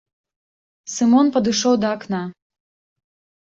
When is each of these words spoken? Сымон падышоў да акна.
Сымон 0.93 1.27
падышоў 1.35 1.73
да 1.83 1.87
акна. 1.99 2.23